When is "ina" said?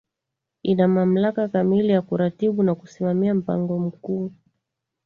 0.63-0.87